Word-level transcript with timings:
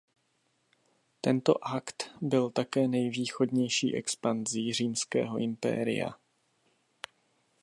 Tento 1.21 1.63
akt 1.67 2.11
byl 2.21 2.49
také 2.49 2.87
nejvýchodnější 2.87 3.95
expanzí 3.95 4.73
římského 4.73 5.37
impéria. 5.37 6.09